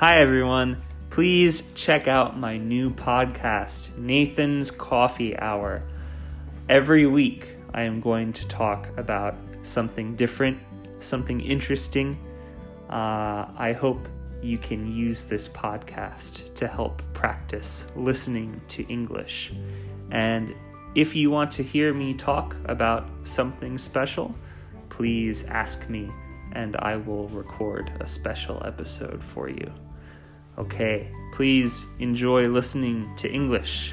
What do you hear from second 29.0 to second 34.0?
for you. Okay, please enjoy listening to English.